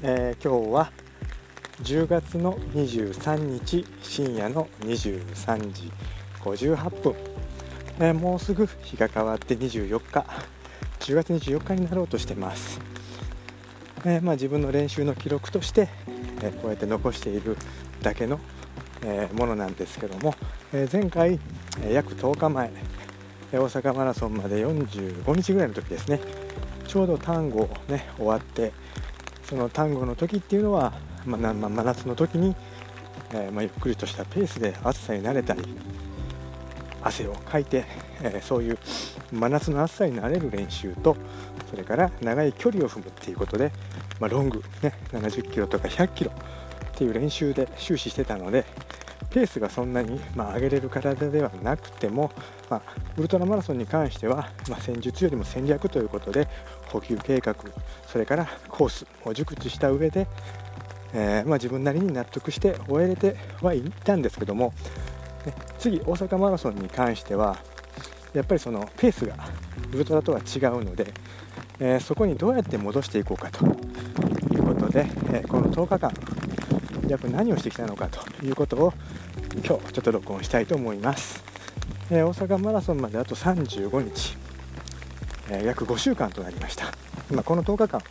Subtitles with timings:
[0.00, 0.92] えー、今日は
[1.82, 5.90] 10月の23日深夜の23時
[6.40, 7.14] 58分、
[7.98, 10.24] えー、もうすぐ日が変わって24日。
[11.00, 12.78] 10月24日になろうとしてます、
[14.04, 15.88] えー、まあ、自分の練習の記録として、
[16.42, 17.56] えこうやって残している
[18.02, 18.38] だけの、
[19.02, 20.34] えものなんですけども、
[20.72, 21.40] え前回、
[21.82, 22.70] え約10日前
[23.52, 26.20] 大阪マラソンまで45日ぐらいの時ですね。
[26.86, 28.72] ちょうど単語ね終わって
[29.48, 30.92] その単語の時っていうのは、
[31.24, 32.54] まあ、真夏の時に、
[33.32, 35.62] えー、まあ、ゆっくりとしたペースで暑さに慣れたり
[37.02, 37.86] 汗をかいて、
[38.22, 38.78] えー、そういう
[39.32, 41.16] 真夏の暑さに慣れる練習と
[41.70, 43.72] それから長い距離を踏むっていうことで、
[44.20, 48.66] まあ、ロング、ね、70キロとか100キロっていう練習で終始してたので
[49.30, 52.30] ペースがそんなに、まあ、上げれる体ではなくても、
[52.70, 52.82] まあ、
[53.16, 56.48] ウルトラマラソンに関しては、まあ、戦術よりも戦略ということで
[56.88, 57.54] 補給計画
[58.06, 60.26] それからコースを熟知した上で、
[61.12, 64.72] えー、まあ、自分なりに納得して終えれてはいたんですけども、
[65.46, 67.58] ね、次大阪マラソンに関しては
[68.34, 69.34] やっぱりそのペースが
[69.92, 71.12] ウルトラとは違うので、
[71.80, 73.64] えー、そこにどうやって戻していこうかと
[74.54, 76.12] いうことで、えー、この10日間
[77.08, 78.92] 約何をしてきたのかということを
[79.54, 81.42] 今日ちょっと録音したいと思います、
[82.10, 84.36] え、大阪マラソンまであと35日、
[85.50, 86.86] えー、約5週間となりました、
[87.30, 88.02] まあ、この10日間、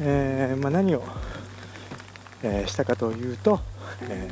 [0.00, 1.02] えー、まあ、何を、
[2.44, 3.60] えしたかというと、
[4.08, 4.28] え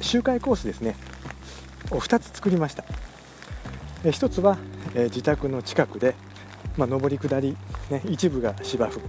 [0.00, 0.96] 周回コースですね。
[1.90, 2.84] を2つ作りました、
[4.04, 4.56] え1つは、
[4.94, 6.14] え自宅の近くで、
[6.76, 7.56] まあ、上り下り、
[7.90, 9.00] ね、一部が芝生。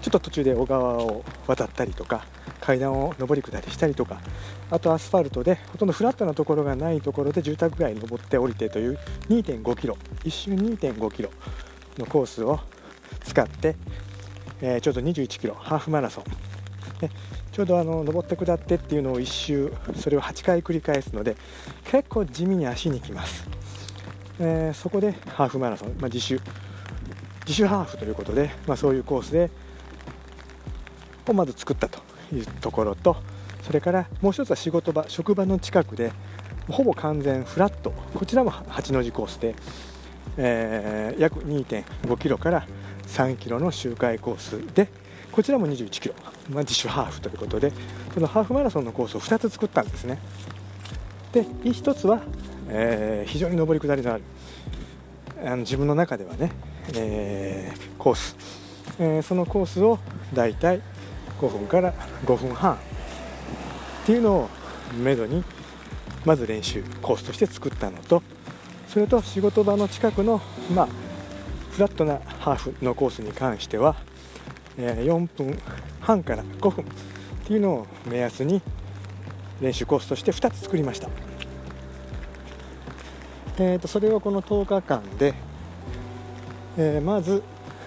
[0.00, 2.24] ちょっと途中で小川を渡ったりとか
[2.60, 4.20] 階段を上り下りしたりとか
[4.70, 11.30] あとアスファルトでほとんどフラットなところがないところで住宅街に登って降りてという2 5キロ1周2 5キロ
[11.98, 12.60] のコースを
[13.24, 13.76] 使って、
[14.60, 16.24] えー、ちょうど21キロハーフマラソン、
[17.02, 17.10] ね、
[17.50, 21.36] ちょうどあの登って下ってっていうのを1周それを8回繰り返すので
[21.84, 23.48] 結構地味に足にきます、
[24.38, 26.40] えー、そこでハーフマラソン、まあ、自主
[27.46, 29.50] 自主ハーフということで、まあ、そういうコースで
[31.30, 32.00] をまず作ったと
[32.34, 33.16] いうところと
[33.62, 36.12] それからもう一つは仕事場職場の近くで
[36.70, 37.92] ほぼ完全フラット。
[38.14, 39.54] こちらも8の字コースで、
[40.36, 41.64] えー、約2
[42.02, 42.66] 5キロから
[43.06, 44.88] 3キロの周回コースで
[45.32, 46.14] こちらも21キロ、
[46.50, 47.72] まあ、自主ハーフということで
[48.12, 50.18] そのハーフマラソンのコースを2つ作ったんですね。
[51.32, 52.20] で1つは、
[52.68, 54.22] えー、非常に上り下りのある
[55.44, 56.52] あの自分の中ではね、
[56.94, 58.36] えー、コース、
[58.98, 59.98] えー、そのコースを
[60.34, 60.80] だいたい
[61.38, 61.92] 5分から
[62.24, 62.78] 5分半っ
[64.06, 64.48] ていうのを
[64.96, 65.44] めどに
[66.24, 68.22] まず練習コースとして作ったのと
[68.88, 70.40] それと仕事場の近くの、
[70.74, 70.88] まあ、
[71.72, 73.96] フラットなハーフのコースに関しては、
[74.78, 75.58] え4分
[76.00, 76.86] 半から5分っ
[77.46, 78.62] ていうのを目安に
[79.60, 81.08] 練習コースとして2つ作りました、
[83.58, 85.34] えー、とそれをこの10日間で、
[86.78, 87.42] えー、まず、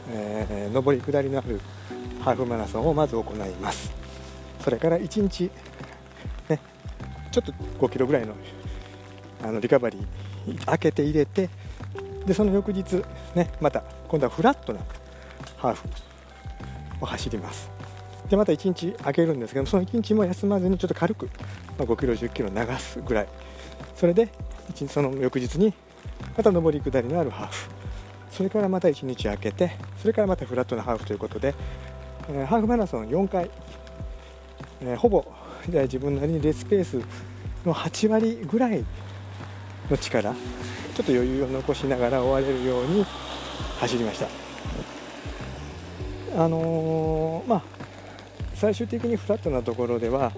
[0.09, 1.59] えー、上り下りのある
[2.21, 3.91] ハーフマラソンをまず行います。
[4.59, 5.49] それから1日、
[6.49, 6.59] ね、
[7.31, 8.33] ちょっと5キロぐらいの
[9.43, 11.49] あのリカバリー開けて入れて
[12.25, 14.79] でその翌日、ね、また今度はフラットな
[15.57, 15.87] ハーフ
[17.01, 17.71] を走ります。
[18.29, 21.31] でまた1日開けるんですけどその1日も休まずにちょっと軽く、ま
[21.79, 23.27] あ、5キロ1 0キロ流すぐらい。
[23.95, 24.27] それで
[24.73, 25.73] 1日その翌日に
[26.37, 27.69] また上り下りのあるハーフ。
[28.31, 31.53] それからまた1日空けてそれからまたフラットなハーフということで
[32.29, 33.49] えハーフマラソン4回、
[34.83, 35.25] え、ほぼ
[35.67, 36.99] 自分なりにレースペース
[37.65, 38.83] の8割ぐらい
[39.89, 43.05] の力ちょっと余裕を残しながら終われるように
[43.79, 44.27] 走りました。
[46.35, 47.63] あのー、まあ
[48.55, 50.31] 最終的にフラットなところでは、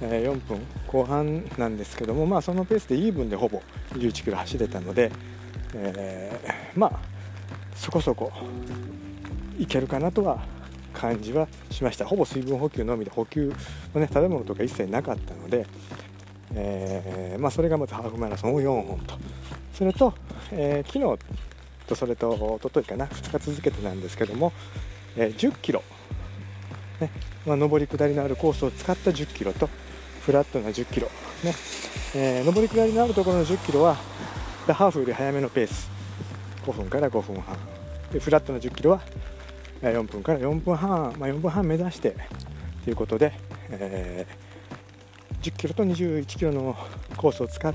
[0.00, 3.62] えー、4分後半なんですけども、まあ、そのペースでイーブンでほぼ
[3.92, 5.12] 11キロ走れたので、
[5.74, 7.00] えー、まあ
[7.74, 8.32] そこそこ
[9.58, 10.42] いけるかなとは
[10.92, 12.04] 感じはしました。
[12.04, 13.52] ほぼ水分補給のみで補給
[13.94, 15.66] の、ね、食べ物とか一切なかったので、
[16.54, 19.14] えー、まあ、それがまずハーフマラソンを4本と。
[19.74, 20.14] それと、
[20.50, 21.18] えー、昨日
[21.86, 24.52] とそれとおとといかな2日続けてなんですけども、
[25.16, 25.82] えー、10キロ、
[27.00, 27.10] ね
[27.46, 29.68] まあ、上り下りのあるコースを使った10キロと
[30.24, 31.08] フラットな10キロ、
[31.42, 31.54] ね
[32.14, 33.96] えー、上り下りのあるところの10キロは
[34.68, 35.90] ハーフより早めのペース。
[36.64, 37.56] 5分から5分半。
[38.12, 39.00] でフラットな10キロは
[39.90, 42.16] 4分から4分半、まあ、4分半目指して
[42.84, 43.32] ということで、
[43.70, 46.76] えー、10キロと21キロの
[47.16, 47.74] コースを使っ、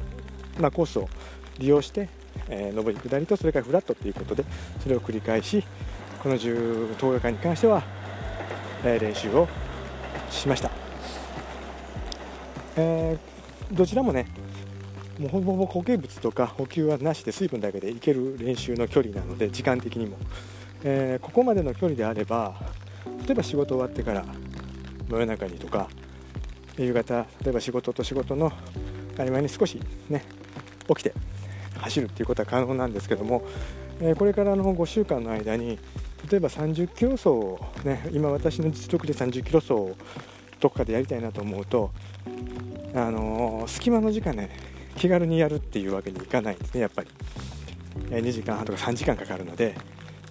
[0.59, 1.09] まあ、コースを
[1.59, 2.09] 利用して、
[2.50, 4.45] えー、上り下りとそれからフラットということで
[4.81, 5.63] それを繰り返し
[6.24, 7.83] この10 10日間に関しては
[8.83, 9.48] え練習を
[10.30, 10.71] しました、
[12.75, 14.27] えー、どちらもね
[15.19, 20.18] もうほぼほぼ固形物とか補給はなしで水分だけでいける練習の距離なので時間的にも、
[20.83, 22.56] えー、ここまでの距離であれば
[23.25, 24.25] 例えば仕事終わってから
[25.09, 25.88] 真夜中にとか
[26.77, 28.51] 夕方例えば仕事と仕事の
[29.18, 29.79] 合間に少し
[30.09, 30.24] ね
[30.88, 31.13] 起きて
[31.79, 33.44] 走るっていうことは可能なんですけども、
[34.00, 35.79] えー、これからの5週間の間に
[36.29, 39.95] 例えば30キロ走をね今私の実力で30キロ走を
[40.59, 41.91] どこかでやりたいなと思うと
[42.94, 44.50] あのー、隙間の時間ね
[44.95, 47.09] 気軽にやるっていうわけにいかないんですねやっぱり、
[48.09, 49.75] えー、2時間半とか3時間かかるので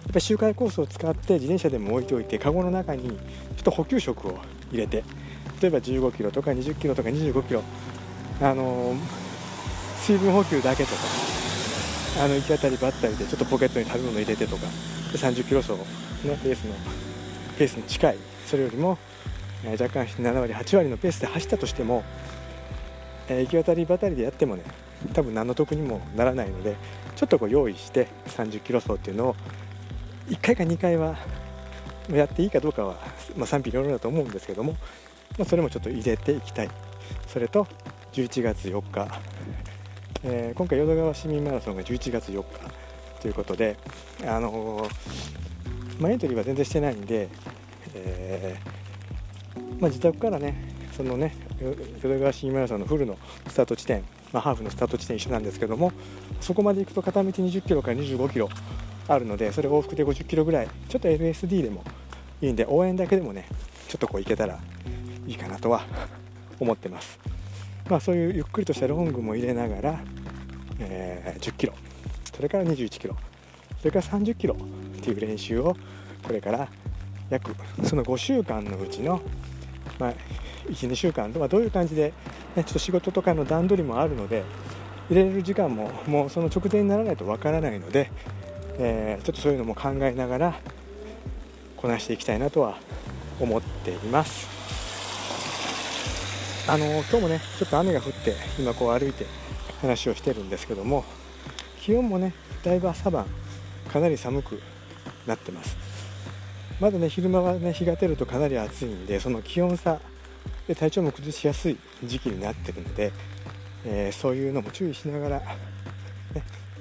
[0.07, 4.39] っぱ周回コースを使って自転車でも置いておいてカゴの中にちょっと補給食を
[4.71, 5.03] 入れて
[5.61, 7.63] 例えば15キロとか20キロとか25キロ
[8.41, 8.97] あのー、
[9.99, 11.01] 水分補給だけとか
[12.23, 14.65] あの行き当たりばったりでちょっとポケットに食べ物入れてとか
[15.11, 15.79] で30キロ走、ね、
[16.23, 16.73] レースの
[17.57, 18.97] ペースに近いそれよりも、
[19.65, 22.03] え、若干7割8割のペースで走ったとしても、
[23.27, 24.63] えー、行き当たりばったりでやってもね
[25.13, 26.75] 多分何の得にもならないので
[27.15, 29.35] ちょっとこう用意して30キロ走っていうのを
[30.27, 31.17] 1回か2回は
[32.11, 32.97] やっていいかどうかは、
[33.35, 34.73] まあ、賛否両論だと思うんですけども、
[35.37, 36.69] まあ、それもちょっと入れていきたい。
[37.27, 37.67] それと
[38.13, 39.07] 11月4日、
[40.23, 42.87] えー、今回淀川市民マラソンが11月4日。
[43.21, 43.77] ということで、
[44.25, 47.29] あのー、まあ、エントリーは全然してないんで、
[47.95, 50.55] えー、まあ、自宅からね
[50.95, 51.35] そのね
[52.01, 55.91] 淀川市民マラソンのフルのスタート地点、まあ、ハーフのスタート地点一緒なんですけども
[56.41, 58.49] そこまで行くと片道20キロから25キロ
[59.07, 61.83] あるのでそれ往復で50キロぐらいちょっと LSD でも
[62.41, 63.47] いいんで応援だけでもね
[63.87, 64.59] ちょっとこう行けたら
[65.25, 65.85] いいかなとは
[66.59, 67.19] 思ってます。
[67.89, 69.99] まあそういうゆっくりとしたロングも入れながら、
[70.79, 71.73] えー、10キロ。
[72.35, 73.15] それから21キロ。
[73.79, 75.75] それから30キロっていう練習を
[76.23, 76.67] これから
[77.29, 79.21] 約その5週間のうちの、
[79.99, 80.13] まあ、
[80.69, 82.13] 12週間とはどういう感じで、
[82.55, 84.43] ね、ちょっと仕事とかの段取りもあるので
[85.09, 88.11] 入れる時間ももうその直前にならないとわからないので、
[88.79, 90.59] えー、ちょっとそういうのも考えながら
[91.75, 92.77] こなしていきたいなとは
[93.39, 94.47] 思っています。
[96.69, 99.25] あの今日もねちょっと雨が降って今こう歩いて
[99.81, 101.05] 話をしてるんですけども
[101.79, 102.33] 気温もね
[102.63, 103.25] だいぶ朝晩
[103.91, 104.61] かなり寒く
[105.25, 105.77] なってます。
[106.79, 109.99] まだね昼間はね日が照るとかなり暑いんでその気温差
[110.67, 113.13] で体調も崩しやすい時期になってるので、
[113.85, 115.45] えー、そういうのも注意しながら、ね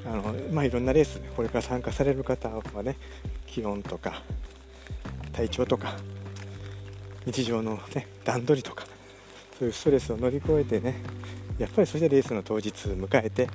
[0.06, 0.22] あの
[0.52, 2.96] まあ、いろんなレースこれから参加される方はね
[3.44, 4.22] 気温とか
[5.32, 5.96] 体調とか
[7.24, 8.86] 日常の、ね、段取りとか
[9.58, 11.02] そういうストレスを乗り越えてね
[11.58, 13.48] やっぱりそしてレースの当日迎えて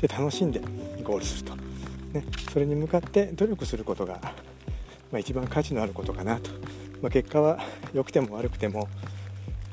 [0.00, 0.60] で楽しんで
[1.02, 1.56] ゴールすると、
[2.12, 4.20] ね、それに向かって努力することが、
[5.10, 6.50] まあ、一番価値のあることかなと、
[7.00, 7.58] まあ、結果は
[7.94, 8.88] 良くても悪くても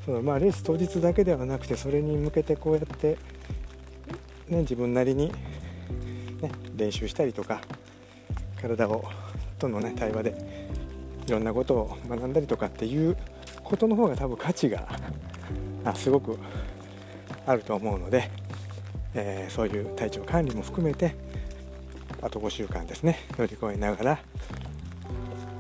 [0.06, 3.18] そのまあレース当日だけではなくてそれに向けてこうやって、
[4.48, 5.32] ね、自分なりに、
[6.82, 7.62] 練習したりとか
[8.60, 9.06] 体を
[9.60, 10.36] との、ね、対話で
[11.28, 13.16] いろんなことを学んだりとかっていう
[13.64, 14.88] ことの方が多分価値が
[15.96, 16.40] すごく
[17.46, 18.32] あると思うので、
[19.14, 21.16] えー、そういう体調管理も含めて
[22.22, 24.20] あと5週間ですね乗り越えながら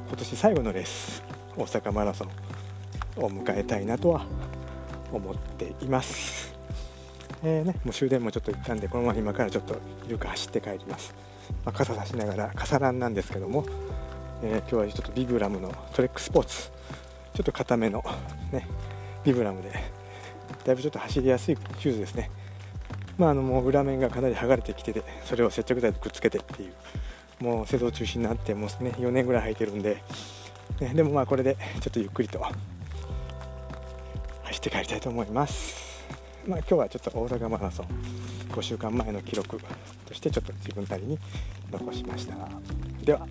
[0.07, 1.23] 今年最後のレース
[1.55, 4.25] 大阪マラソンを迎えたいなとは
[5.11, 6.40] 思っています、
[7.43, 9.75] えー、ね、もう終電もちょっと行ったんでこのまま今からちょっと
[10.07, 11.15] ゆく走って帰ります、
[11.65, 13.65] まあ、傘差しながら傘ランなんですけども、
[14.43, 16.71] えー、今日はちょっとビブラムのトレックスポーツ
[17.33, 18.03] ちょっと固めの
[18.51, 18.67] ね
[19.23, 19.71] ビブラムで
[20.65, 22.29] だいぶちょっと走りやすいシューズですね。
[23.17, 30.01] まあ、あのもう裏面がかなり剥がれてきててそれを接着剤でくっつけてっていうもう製造中止になってもうね4年ぐらい履いてるんで、
[30.79, 32.39] ね、でもまあこれでちょっとゆっくりと
[34.43, 35.90] 走って帰りたいと思います。
[36.47, 37.87] まあ、今日はちょっと大阪マラソン
[38.49, 39.59] 5週間前の記録
[40.05, 41.19] としてちょっと自分なりに
[41.71, 42.35] 残しました。
[43.03, 43.27] では